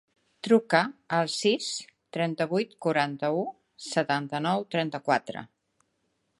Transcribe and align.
Truca 0.45 0.79
al 1.17 1.29
sis, 1.33 1.67
trenta-vuit, 2.17 2.73
quaranta-u, 2.87 3.43
setanta-nou, 3.91 4.69
trenta-quatre. 4.77 5.49